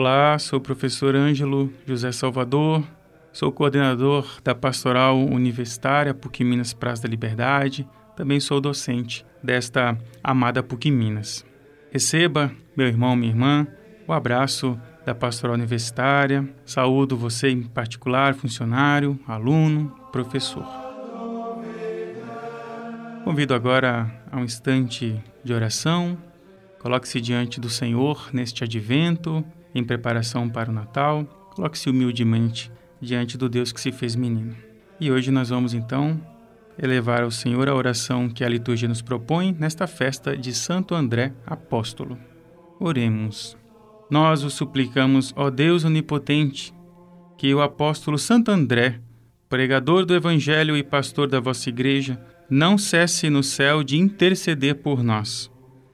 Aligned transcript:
Olá, 0.00 0.38
sou 0.38 0.58
o 0.58 0.62
professor 0.62 1.14
Ângelo 1.14 1.70
José 1.84 2.10
Salvador, 2.10 2.82
sou 3.34 3.52
coordenador 3.52 4.40
da 4.42 4.54
Pastoral 4.54 5.18
Universitária 5.18 6.14
PUC 6.14 6.42
Minas 6.42 6.72
Praça 6.72 7.02
da 7.02 7.08
Liberdade, 7.10 7.86
também 8.16 8.40
sou 8.40 8.62
docente 8.62 9.26
desta 9.42 9.98
amada 10.24 10.62
PUC 10.62 10.90
Minas. 10.90 11.44
Receba, 11.92 12.50
meu 12.74 12.86
irmão, 12.86 13.14
minha 13.14 13.30
irmã, 13.30 13.66
o 14.08 14.14
abraço 14.14 14.80
da 15.04 15.14
Pastoral 15.14 15.54
Universitária, 15.54 16.48
saúdo 16.64 17.14
você 17.14 17.50
em 17.50 17.62
particular, 17.62 18.34
funcionário, 18.34 19.20
aluno, 19.28 19.94
professor. 20.10 20.64
Convido 23.22 23.52
agora 23.52 24.10
a 24.32 24.38
um 24.38 24.44
instante 24.44 25.22
de 25.44 25.52
oração. 25.52 26.16
Coloque-se 26.78 27.20
diante 27.20 27.60
do 27.60 27.68
Senhor 27.68 28.30
neste 28.32 28.64
advento, 28.64 29.44
em 29.74 29.84
preparação 29.84 30.48
para 30.48 30.70
o 30.70 30.74
Natal. 30.74 31.24
Coloque-se 31.54 31.88
humildemente 31.88 32.70
diante 33.00 33.38
do 33.38 33.48
Deus 33.48 33.72
que 33.72 33.80
se 33.80 33.92
fez 33.92 34.14
menino. 34.14 34.54
E 35.00 35.10
hoje 35.10 35.30
nós 35.30 35.48
vamos 35.48 35.74
então 35.74 36.20
elevar 36.78 37.22
ao 37.22 37.30
Senhor 37.30 37.68
a 37.68 37.74
oração 37.74 38.28
que 38.28 38.44
a 38.44 38.48
liturgia 38.48 38.88
nos 38.88 39.02
propõe 39.02 39.54
nesta 39.58 39.86
festa 39.86 40.36
de 40.36 40.52
Santo 40.52 40.94
André 40.94 41.32
Apóstolo. 41.46 42.18
Oremos. 42.78 43.56
Nós 44.10 44.42
o 44.42 44.50
suplicamos, 44.50 45.32
ó 45.36 45.50
Deus 45.50 45.84
onipotente, 45.84 46.74
que 47.38 47.54
o 47.54 47.62
apóstolo 47.62 48.18
Santo 48.18 48.50
André, 48.50 49.00
pregador 49.48 50.04
do 50.04 50.14
Evangelho 50.14 50.76
e 50.76 50.82
pastor 50.82 51.28
da 51.28 51.40
vossa 51.40 51.68
igreja, 51.68 52.20
não 52.48 52.76
cesse 52.76 53.30
no 53.30 53.42
céu 53.42 53.84
de 53.84 53.96
interceder 53.96 54.76
por 54.76 55.02
nós. 55.02 55.50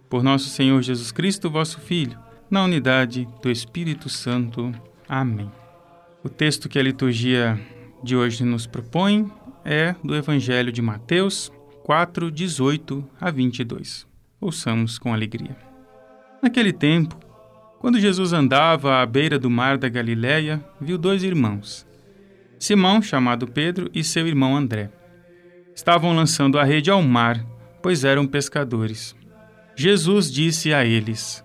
Por 0.09 0.23
nosso 0.23 0.49
Senhor 0.49 0.81
Jesus 0.83 1.13
Cristo, 1.13 1.51
vosso 1.51 1.81
Filho, 1.81 2.19
na 2.51 2.65
unidade 2.65 3.29
do 3.43 3.51
Espírito 3.51 4.09
Santo. 4.09 4.73
Amém. 5.09 5.51
O 6.23 6.29
texto 6.29 6.69
que 6.69 6.79
a 6.79 6.83
liturgia 6.83 7.59
de 8.03 8.17
hoje 8.17 8.45
nos 8.45 8.67
propõe 8.67 9.31
é 9.65 9.95
do 10.03 10.15
Evangelho 10.15 10.71
de 10.71 10.81
Mateus 10.81 11.53
4, 11.85 12.31
18 12.31 13.05
a 13.21 13.31
22. 13.31 14.07
Ouçamos 14.41 14.99
com 14.99 15.13
alegria. 15.13 15.57
Naquele 16.43 16.73
tempo, 16.73 17.19
quando 17.79 18.01
Jesus 18.01 18.33
andava 18.33 19.01
à 19.03 19.07
beira 19.07 19.39
do 19.39 19.51
mar 19.51 19.79
da 19.79 19.89
Galiléia, 19.89 20.65
viu 20.81 20.99
dois 20.99 21.23
irmãos, 21.23 21.87
Simão, 22.59 23.03
chamado 23.03 23.47
Pedro, 23.47 23.91
e 23.95 24.03
seu 24.03 24.27
irmão 24.27 24.57
André 24.57 24.91
estavam 25.75 26.15
lançando 26.15 26.59
a 26.59 26.65
rede 26.65 26.91
ao 26.91 27.03
mar, 27.03 27.45
pois 27.83 28.03
eram 28.03 28.27
pescadores. 28.27 29.15
Jesus 29.77 30.33
disse 30.33 30.73
a 30.73 30.85
eles: 30.85 31.45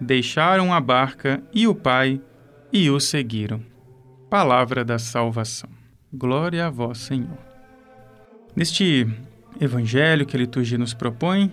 deixaram 0.00 0.72
a 0.72 0.80
barca 0.80 1.42
e 1.52 1.66
o 1.66 1.74
pai 1.74 2.20
e 2.72 2.90
o 2.90 2.98
seguiram. 2.98 3.60
Palavra 4.28 4.84
da 4.84 4.98
salvação. 4.98 5.70
Glória 6.12 6.66
a 6.66 6.70
vós, 6.70 6.98
Senhor. 6.98 7.38
Neste 8.54 9.06
evangelho 9.60 10.26
que 10.26 10.36
a 10.36 10.40
liturgia 10.40 10.78
nos 10.78 10.94
propõe, 10.94 11.52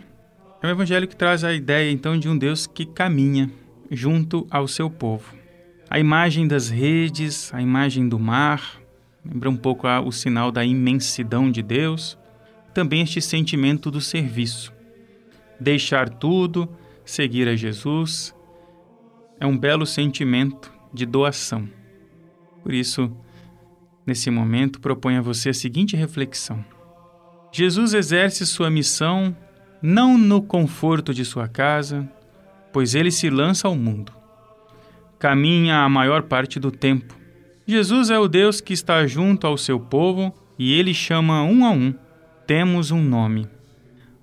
é 0.61 0.67
um 0.67 0.71
evangelho 0.71 1.07
que 1.07 1.15
traz 1.15 1.43
a 1.43 1.53
ideia 1.53 1.91
então 1.91 2.17
de 2.17 2.29
um 2.29 2.37
Deus 2.37 2.67
que 2.67 2.85
caminha 2.85 3.49
junto 3.89 4.47
ao 4.49 4.67
seu 4.67 4.89
povo. 4.89 5.35
A 5.89 5.99
imagem 5.99 6.47
das 6.47 6.69
redes, 6.69 7.53
a 7.53 7.61
imagem 7.61 8.07
do 8.07 8.17
mar, 8.17 8.79
lembra 9.25 9.49
um 9.49 9.57
pouco 9.57 9.87
o 9.87 10.11
sinal 10.11 10.51
da 10.51 10.63
imensidão 10.63 11.51
de 11.51 11.61
Deus 11.61 12.17
também 12.73 13.01
este 13.01 13.21
sentimento 13.21 13.91
do 13.91 14.01
serviço. 14.01 14.73
Deixar 15.59 16.09
tudo, 16.09 16.69
seguir 17.05 17.47
a 17.47 17.55
Jesus, 17.55 18.35
é 19.39 19.45
um 19.45 19.57
belo 19.57 19.85
sentimento 19.85 20.71
de 20.93 21.05
doação. 21.05 21.67
Por 22.63 22.73
isso, 22.73 23.11
nesse 24.05 24.29
momento, 24.29 24.79
proponho 24.79 25.19
a 25.19 25.21
você 25.21 25.49
a 25.49 25.53
seguinte 25.53 25.95
reflexão: 25.95 26.63
Jesus 27.51 27.93
exerce 27.93 28.45
sua 28.45 28.69
missão 28.69 29.35
não 29.81 30.17
no 30.17 30.41
conforto 30.41 31.13
de 31.13 31.25
sua 31.25 31.47
casa, 31.47 32.09
pois 32.71 32.93
ele 32.93 33.11
se 33.11 33.29
lança 33.29 33.67
ao 33.67 33.75
mundo. 33.75 34.11
Caminha 35.17 35.79
a 35.79 35.89
maior 35.89 36.23
parte 36.23 36.59
do 36.59 36.71
tempo. 36.71 37.15
Jesus 37.65 38.09
é 38.09 38.19
o 38.19 38.27
Deus 38.27 38.61
que 38.61 38.73
está 38.73 39.05
junto 39.07 39.47
ao 39.47 39.57
seu 39.57 39.79
povo 39.79 40.33
e 40.57 40.73
ele 40.73 40.93
chama 40.93 41.43
um 41.43 41.65
a 41.65 41.71
um 41.71 41.93
temos 42.51 42.91
um 42.91 43.01
nome. 43.01 43.47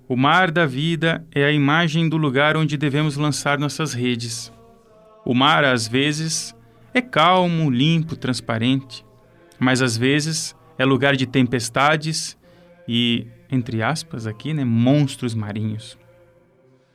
O 0.09 0.17
mar 0.17 0.49
da 0.49 0.65
vida 0.65 1.23
é 1.31 1.45
a 1.45 1.51
imagem 1.51 2.09
do 2.09 2.17
lugar 2.17 2.57
onde 2.57 2.75
devemos 2.75 3.15
lançar 3.15 3.59
nossas 3.59 3.93
redes. 3.93 4.51
O 5.23 5.35
mar, 5.35 5.63
às 5.63 5.87
vezes, 5.87 6.55
é 6.91 6.99
calmo, 6.99 7.69
limpo, 7.69 8.15
transparente, 8.15 9.05
mas 9.59 9.83
às 9.83 9.95
vezes 9.95 10.55
é 10.79 10.83
lugar 10.83 11.15
de 11.15 11.27
tempestades 11.27 12.35
e, 12.87 13.27
entre 13.51 13.83
aspas, 13.83 14.25
aqui, 14.25 14.51
né, 14.51 14.65
monstros 14.65 15.35
marinhos. 15.35 15.95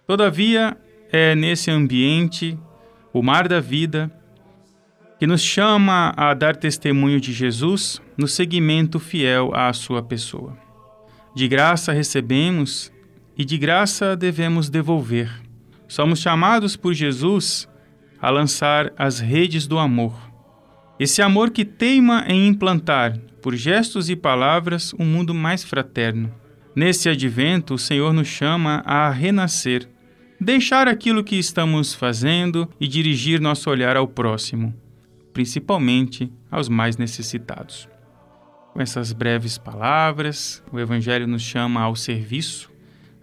Todavia, 0.09 0.77
é 1.13 1.37
nesse 1.37 1.71
ambiente, 1.71 2.59
o 3.13 3.23
mar 3.23 3.47
da 3.47 3.61
vida, 3.61 4.11
que 5.21 5.27
nos 5.29 5.41
chama 5.41 6.13
a 6.17 6.35
dar 6.35 6.57
testemunho 6.57 7.21
de 7.21 7.33
Jesus 7.33 8.03
no 8.19 8.27
seguimento 8.27 8.99
fiel 8.99 9.55
à 9.55 9.73
sua 9.73 10.03
pessoa. 10.03 10.59
De 11.33 11.47
graça 11.47 11.93
recebemos 11.93 12.93
e 13.37 13.45
de 13.45 13.59
graça 13.59 14.17
devemos 14.17 14.69
devolver. 14.69 15.31
Somos 15.89 16.21
chamados 16.21 16.77
por 16.77 16.95
Jesus 16.95 17.69
a 18.21 18.31
lançar 18.31 18.93
as 18.97 19.21
redes 19.21 19.67
do 19.67 19.79
amor. 19.79 20.15
Esse 20.99 21.21
amor 21.21 21.51
que 21.51 21.65
teima 21.65 22.25
em 22.29 22.47
implantar, 22.47 23.19
por 23.43 23.55
gestos 23.55 24.09
e 24.09 24.17
palavras, 24.17 24.95
um 24.99 25.05
mundo 25.05 25.35
mais 25.35 25.63
fraterno. 25.63 26.33
Nesse 26.75 27.09
advento, 27.09 27.75
o 27.75 27.79
Senhor 27.79 28.13
nos 28.13 28.29
chama 28.29 28.83
a 28.87 29.11
renascer, 29.11 29.89
deixar 30.41 30.89
aquilo 30.89 31.23
que 31.23 31.37
estamos 31.37 31.95
fazendo 31.95 32.69
e 32.81 32.89
dirigir 32.89 33.41
nosso 33.41 33.69
olhar 33.71 33.97
ao 33.97 34.09
próximo, 34.09 34.75
principalmente 35.33 36.33
aos 36.51 36.69
mais 36.69 36.97
necessitados. 36.97 37.89
Com 38.73 38.81
essas 38.81 39.13
breves 39.13 39.59
palavras, 39.59 40.63
o 40.73 40.81
Evangelho 40.81 41.27
nos 41.27 41.43
chama 41.43 41.81
ao 41.83 41.95
serviço, 41.95 42.73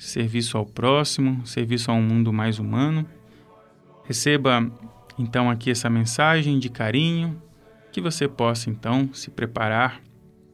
serviço 0.01 0.57
ao 0.57 0.65
próximo, 0.65 1.45
serviço 1.45 1.91
a 1.91 1.93
um 1.93 2.01
mundo 2.01 2.33
mais 2.33 2.59
humano. 2.59 3.05
Receba 4.03 4.69
então 5.17 5.49
aqui 5.49 5.69
essa 5.69 5.89
mensagem 5.89 6.57
de 6.59 6.69
carinho, 6.69 7.41
que 7.91 8.01
você 8.01 8.27
possa 8.27 8.69
então 8.69 9.09
se 9.13 9.29
preparar 9.29 10.01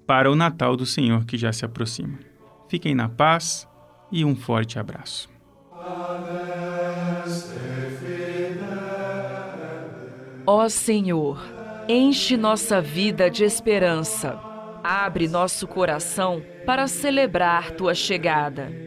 para 0.06 0.32
o 0.32 0.36
Natal 0.36 0.76
do 0.76 0.86
Senhor 0.86 1.26
que 1.26 1.38
já 1.38 1.54
se 1.54 1.64
aproxima. 1.64 2.20
Fiquem 2.68 2.94
na 2.94 3.08
paz 3.08 3.68
e 4.12 4.26
um 4.26 4.36
forte 4.36 4.78
abraço. 4.78 5.30
Ó 10.46 10.70
Senhor, 10.70 11.42
enche 11.88 12.36
nossa 12.36 12.82
vida 12.82 13.30
de 13.30 13.44
esperança 13.44 14.48
Abre 14.90 15.28
nosso 15.28 15.68
coração 15.68 16.42
para 16.66 16.88
celebrar 16.88 17.72
tua 17.72 17.94
chegada. 17.94 18.87